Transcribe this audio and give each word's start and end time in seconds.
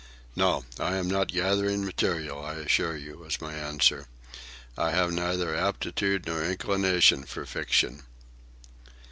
"No, 0.35 0.65
I 0.79 0.95
am 0.95 1.07
not 1.07 1.27
gathering 1.27 1.85
material, 1.85 2.43
I 2.43 2.55
assure 2.55 2.97
you," 2.97 3.19
was 3.19 3.39
my 3.39 3.53
answer. 3.53 4.07
"I 4.75 4.89
have 4.89 5.13
neither 5.13 5.55
aptitude 5.55 6.25
nor 6.25 6.43
inclination 6.43 7.23
for 7.25 7.45
fiction." 7.45 8.01